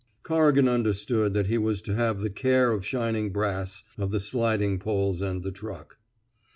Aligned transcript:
"Corrigan 0.23 0.67
understood 0.67 1.35
that 1.35 1.45
he 1.45 1.59
was 1.59 1.79
to 1.83 1.93
have 1.93 2.21
the 2.21 2.31
care 2.31 2.71
of 2.71 2.83
shining 2.83 3.29
brass 3.29 3.83
of 3.99 4.09
the 4.09 4.19
sliding 4.19 4.79
poles 4.79 5.21
and 5.21 5.43
the 5.43 5.51
truck. 5.51 5.99